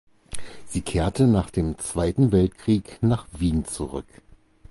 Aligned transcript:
Sie 0.65 0.81
kehrte 0.81 1.27
nach 1.27 1.51
dem 1.51 1.77
Zweiten 1.77 2.31
Weltkrieg 2.31 2.97
nach 3.03 3.27
Wien 3.33 3.65
zurück. 3.65 4.07